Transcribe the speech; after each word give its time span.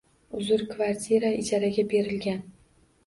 Uzr, 0.37 0.63
kvartira 0.71 1.31
ijaraga 1.43 1.85
berilgan. 1.93 2.43